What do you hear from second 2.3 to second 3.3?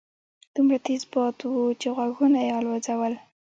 يې الوځول.